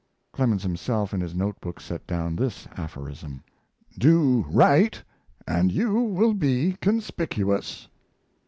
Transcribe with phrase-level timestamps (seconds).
[0.33, 3.43] Clemens himself in his note book set down this aphorism:
[3.99, 4.99] "Do right
[5.45, 7.87] and you will be conspicuous."